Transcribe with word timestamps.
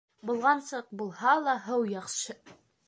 Болғансыҡ 0.29 0.89
булһа 1.03 1.35
ла 1.49 1.57
һыу 1.69 1.87
яҡшы. 1.95 2.41